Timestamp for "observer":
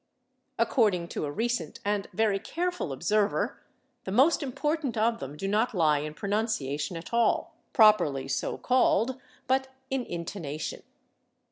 2.91-3.61